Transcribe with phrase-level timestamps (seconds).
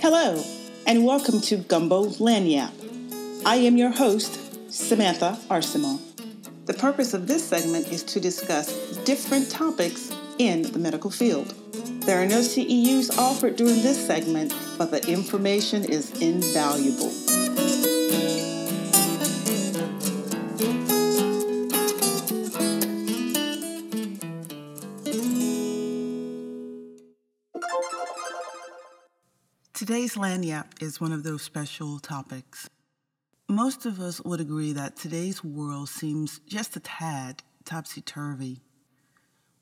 [0.00, 0.42] Hello,
[0.86, 3.42] and welcome to Gumbo Lagniappe.
[3.46, 4.38] I am your host,
[4.72, 5.98] Samantha Arsimon.
[6.66, 11.54] The purpose of this segment is to discuss different topics in the medical field.
[12.04, 17.31] There are no CEUs offered during this segment, but the information is invaluable.
[29.92, 32.66] Today's lagniappe is one of those special topics.
[33.46, 38.62] Most of us would agree that today's world seems just a tad topsy turvy.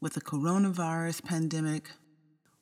[0.01, 1.91] With the coronavirus pandemic,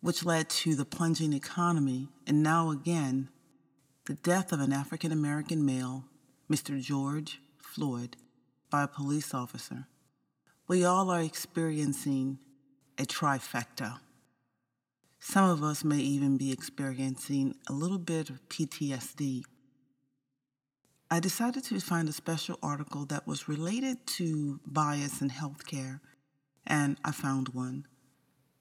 [0.00, 3.28] which led to the plunging economy, and now again,
[4.06, 6.04] the death of an African American male,
[6.50, 6.80] Mr.
[6.80, 8.16] George Floyd,
[8.70, 9.88] by a police officer.
[10.68, 12.38] We all are experiencing
[12.96, 13.98] a trifecta.
[15.20, 19.42] Some of us may even be experiencing a little bit of PTSD.
[21.10, 26.00] I decided to find a special article that was related to bias in healthcare,
[26.66, 27.86] and I found one.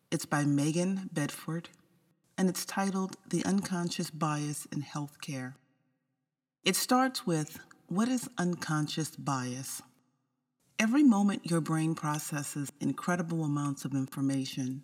[0.09, 1.69] It's by Megan Bedford,
[2.37, 5.53] and it's titled The Unconscious Bias in Healthcare.
[6.63, 9.81] It starts with What is unconscious bias?
[10.79, 14.83] Every moment your brain processes incredible amounts of information.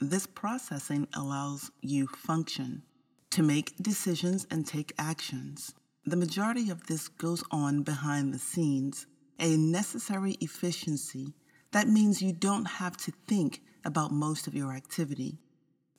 [0.00, 2.82] This processing allows you function
[3.30, 5.72] to make decisions and take actions.
[6.04, 9.06] The majority of this goes on behind the scenes,
[9.38, 11.34] a necessary efficiency
[11.70, 15.38] that means you don't have to think about most of your activity.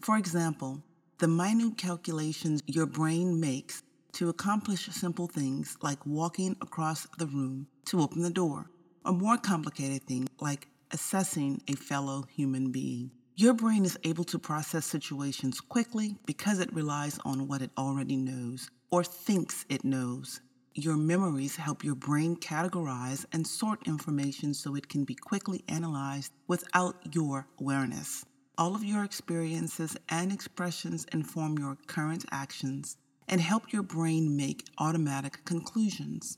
[0.01, 0.83] For example,
[1.19, 3.81] the minute calculations your brain makes
[4.13, 8.69] to accomplish simple things like walking across the room to open the door,
[9.05, 13.11] or more complicated things like assessing a fellow human being.
[13.37, 18.15] Your brain is able to process situations quickly because it relies on what it already
[18.15, 20.39] knows or thinks it knows.
[20.73, 26.31] Your memories help your brain categorize and sort information so it can be quickly analyzed
[26.47, 28.23] without your awareness.
[28.57, 32.95] All of your experiences and expressions inform your current actions
[33.27, 36.37] and help your brain make automatic conclusions.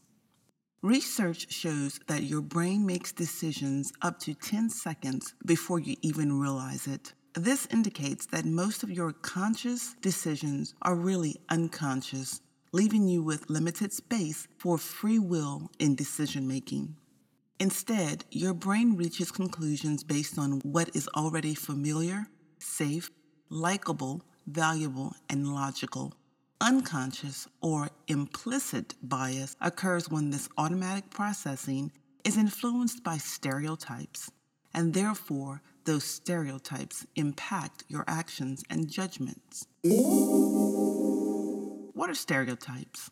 [0.87, 6.87] Research shows that your brain makes decisions up to 10 seconds before you even realize
[6.87, 7.11] it.
[7.33, 12.39] This indicates that most of your conscious decisions are really unconscious,
[12.71, 16.95] leaving you with limited space for free will in decision making.
[17.59, 22.27] Instead, your brain reaches conclusions based on what is already familiar,
[22.59, 23.11] safe,
[23.49, 26.13] likable, valuable, and logical.
[26.59, 31.91] Unconscious or implicit bias occurs when this automatic processing
[32.23, 34.31] is influenced by stereotypes,
[34.73, 39.67] and therefore, those stereotypes impact your actions and judgments.
[41.93, 43.11] What are stereotypes?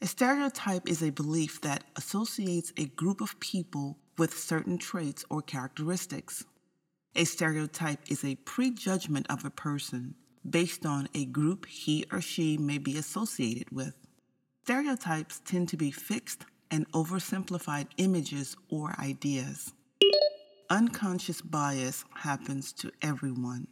[0.00, 5.42] A stereotype is a belief that associates a group of people with certain traits or
[5.42, 6.46] characteristics.
[7.14, 10.14] A stereotype is a prejudgment of a person
[10.48, 13.94] based on a group he or she may be associated with.
[14.64, 19.72] Stereotypes tend to be fixed and oversimplified images or ideas.
[20.70, 23.66] Unconscious bias happens to everyone.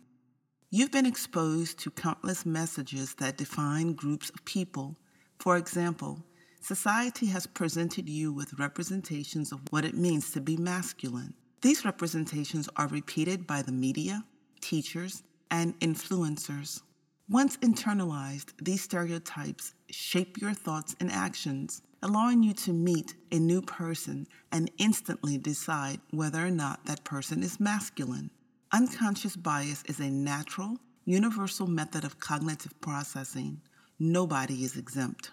[0.70, 4.96] You've been exposed to countless messages that define groups of people.
[5.38, 6.22] For example,
[6.60, 11.34] society has presented you with representations of what it means to be masculine.
[11.62, 14.24] These representations are repeated by the media,
[14.60, 16.82] teachers, and influencers.
[17.28, 23.62] Once internalized, these stereotypes shape your thoughts and actions, allowing you to meet a new
[23.62, 28.30] person and instantly decide whether or not that person is masculine.
[28.72, 33.60] Unconscious bias is a natural, universal method of cognitive processing.
[33.98, 35.30] Nobody is exempt.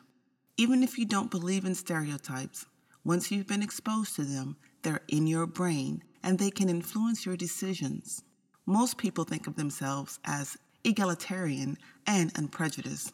[0.57, 2.65] Even if you don't believe in stereotypes,
[3.03, 7.37] once you've been exposed to them, they're in your brain and they can influence your
[7.37, 8.23] decisions.
[8.69, 13.13] Most people think of themselves as egalitarian and unprejudiced,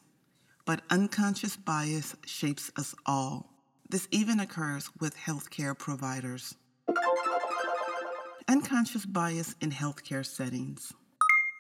[0.66, 3.52] but unconscious bias shapes us all.
[3.88, 6.56] This even occurs with healthcare providers.
[8.48, 10.92] Unconscious bias in healthcare settings.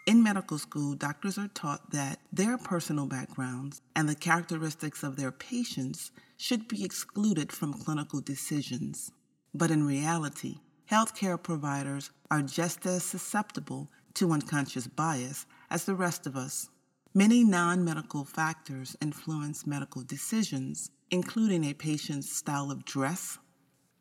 [0.07, 5.31] In medical school, doctors are taught that their personal backgrounds and the characteristics of their
[5.31, 9.11] patients should be excluded from clinical decisions.
[9.53, 10.61] But in reality,
[10.93, 16.69] healthcare providers are just as susceptible to unconscious bias as the rest of us.
[17.15, 23.39] Many non medical factors influence medical decisions, including a patient's style of dress,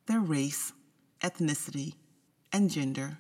[0.05, 0.75] their race,
[1.23, 1.95] ethnicity,
[2.53, 3.17] and gender,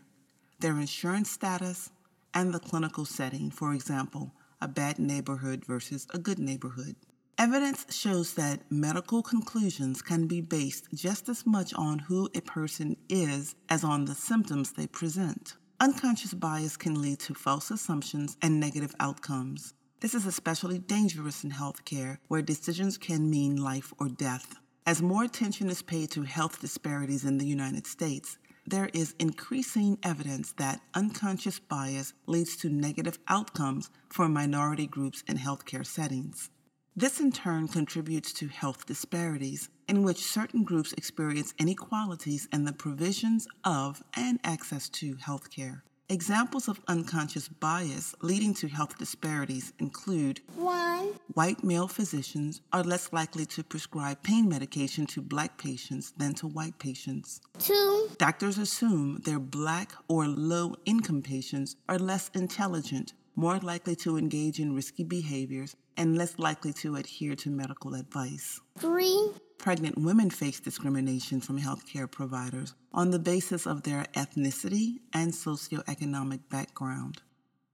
[0.60, 1.90] their insurance status,
[2.34, 6.96] and the clinical setting, for example, a bad neighborhood versus a good neighborhood.
[7.38, 12.96] Evidence shows that medical conclusions can be based just as much on who a person
[13.08, 15.56] is as on the symptoms they present.
[15.80, 19.74] Unconscious bias can lead to false assumptions and negative outcomes.
[20.00, 24.56] This is especially dangerous in healthcare, where decisions can mean life or death.
[24.86, 28.36] As more attention is paid to health disparities in the United States,
[28.66, 35.38] there is increasing evidence that unconscious bias leads to negative outcomes for minority groups in
[35.38, 36.50] healthcare settings.
[36.94, 42.72] This in turn contributes to health disparities, in which certain groups experience inequalities in the
[42.74, 45.80] provisions of and access to healthcare.
[46.10, 51.14] Examples of unconscious bias leading to health disparities include 1.
[51.32, 56.46] White male physicians are less likely to prescribe pain medication to black patients than to
[56.46, 57.40] white patients.
[57.60, 58.10] 2.
[58.18, 64.58] Doctors assume their black or low income patients are less intelligent, more likely to engage
[64.58, 68.60] in risky behaviors, and less likely to adhere to medical advice.
[68.78, 69.32] 3
[69.62, 76.40] pregnant women face discrimination from healthcare providers on the basis of their ethnicity and socioeconomic
[76.50, 77.22] background.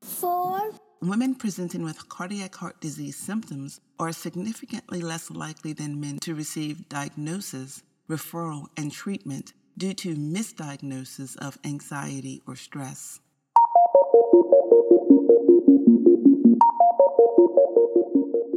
[0.03, 6.35] Four, women presenting with cardiac heart disease symptoms are significantly less likely than men to
[6.35, 13.21] receive diagnosis, referral, and treatment due to misdiagnosis of anxiety or stress.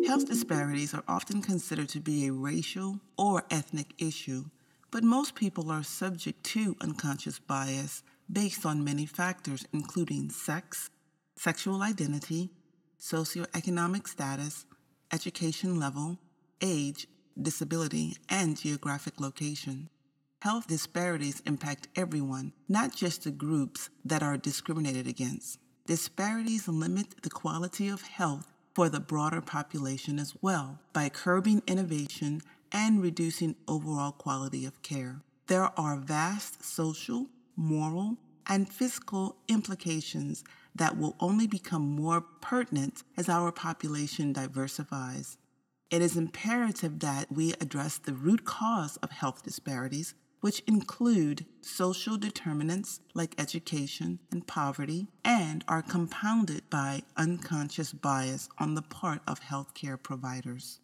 [0.06, 4.46] Health disparities are often considered to be a racial or ethnic issue,
[4.90, 10.90] but most people are subject to unconscious bias based on many factors, including sex,
[11.36, 12.50] sexual identity,
[13.00, 14.66] socioeconomic status,
[15.14, 16.18] education level,
[16.62, 17.08] age,
[17.40, 19.90] disability, and geographic location.
[20.42, 25.60] Health disparities impact everyone, not just the groups that are discriminated against.
[25.86, 32.42] Disparities limit the quality of health for the broader population as well by curbing innovation
[32.72, 35.22] and reducing overall quality of care.
[35.48, 43.28] There are vast social, moral, and fiscal implications that will only become more pertinent as
[43.28, 45.38] our population diversifies.
[45.90, 52.18] It is imperative that we address the root cause of health disparities which include social
[52.18, 59.40] determinants like education and poverty, and are compounded by unconscious bias on the part of
[59.40, 60.80] healthcare providers.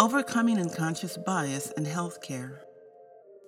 [0.00, 2.60] Overcoming unconscious bias in healthcare.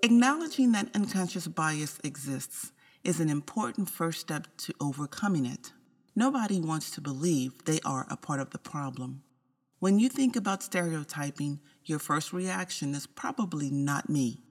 [0.02, 2.72] Acknowledging that unconscious bias exists
[3.04, 5.72] is an important first step to overcoming it.
[6.16, 9.22] Nobody wants to believe they are a part of the problem.
[9.80, 14.42] When you think about stereotyping, your first reaction is probably not me.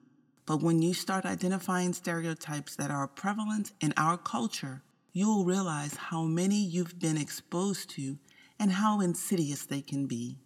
[0.47, 4.81] But when you start identifying stereotypes that are prevalent in our culture,
[5.13, 8.17] you'll realize how many you've been exposed to
[8.59, 10.39] and how insidious they can be.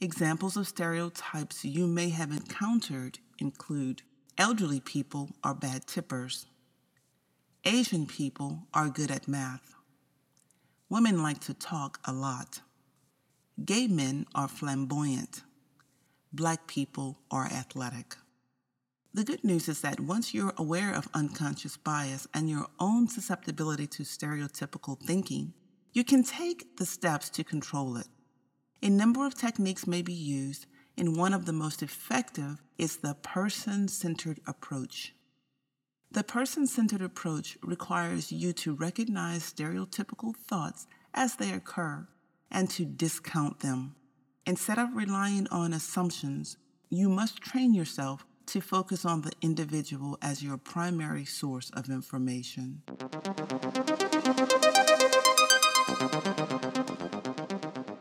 [0.00, 4.00] Examples of stereotypes you may have encountered include
[4.38, 6.46] elderly people are bad tippers,
[7.66, 9.74] Asian people are good at math,
[10.88, 12.62] women like to talk a lot.
[13.62, 15.42] Gay men are flamboyant.
[16.32, 18.16] Black people are athletic.
[19.12, 23.86] The good news is that once you're aware of unconscious bias and your own susceptibility
[23.88, 25.52] to stereotypical thinking,
[25.92, 28.08] you can take the steps to control it.
[28.82, 30.64] A number of techniques may be used,
[30.96, 35.14] and one of the most effective is the person centered approach.
[36.10, 42.08] The person centered approach requires you to recognize stereotypical thoughts as they occur
[42.52, 43.96] and to discount them.
[44.46, 46.56] Instead of relying on assumptions,
[46.90, 52.82] you must train yourself to focus on the individual as your primary source of information.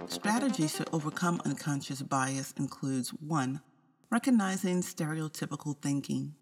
[0.08, 3.62] Strategies to overcome unconscious bias includes 1.
[4.10, 6.36] Recognizing stereotypical thinking.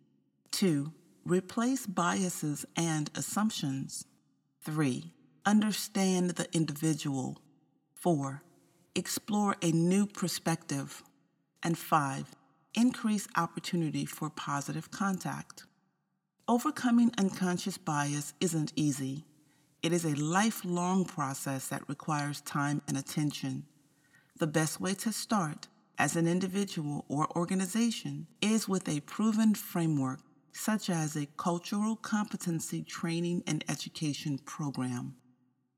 [0.51, 0.91] 2.
[1.25, 4.05] Replace biases and assumptions.
[4.63, 5.13] 3.
[5.45, 7.37] Understand the individual
[7.99, 8.41] 4.
[8.95, 11.03] Explore a new perspective.
[11.61, 12.33] And 5.
[12.73, 15.65] Increase opportunity for positive contact.
[16.47, 19.25] Overcoming unconscious bias isn't easy.
[19.83, 23.65] It is a lifelong process that requires time and attention.
[24.37, 30.21] The best way to start as an individual or organization is with a proven framework
[30.53, 35.15] such as a cultural competency training and education program.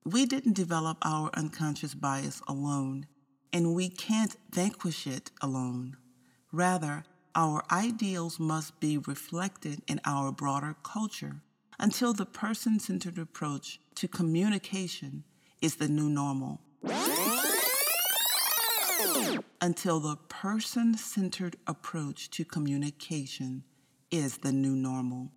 [0.03, 3.05] We didn't develop our unconscious bias alone,
[3.53, 5.97] and we can't vanquish it alone.
[6.51, 7.03] Rather,
[7.35, 11.41] our ideals must be reflected in our broader culture
[11.79, 15.23] until the person centered approach to communication
[15.61, 16.59] is the new normal.
[19.61, 23.63] Until the person centered approach to communication
[24.09, 25.31] is the new normal.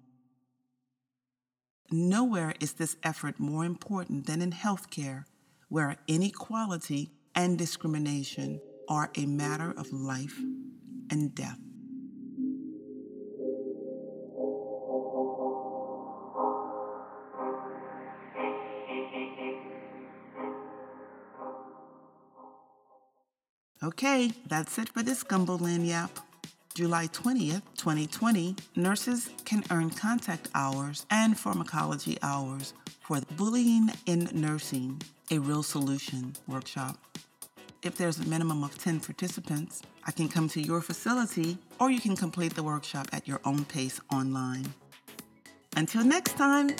[1.91, 5.25] Nowhere is this effort more important than in healthcare,
[5.69, 10.39] where inequality and discrimination are a matter of life
[11.11, 11.59] and death.
[23.83, 26.23] Okay, that's it for this Gumbo Lagniappe.
[26.75, 35.01] July 20th, 2020, nurses can earn contact hours and pharmacology hours for Bullying in Nursing,
[35.31, 36.99] a Real Solution workshop.
[37.85, 42.01] If there's a minimum of 10 participants, I can come to your facility or you
[42.01, 44.75] can complete the workshop at your own pace online.
[45.77, 46.71] Until next time,